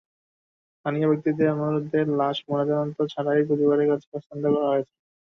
স্থানীয় 0.73 1.07
ব্যক্তিদের 1.09 1.47
অনুরোধে 1.55 1.99
লাশ 2.19 2.37
ময়নাতদন্ত 2.47 2.97
ছাড়াই 3.13 3.41
পরিবারের 3.49 3.89
কাছে 3.91 4.07
হস্তান্তর 4.11 4.51
করা 4.55 4.69
হয়েছে। 4.71 4.93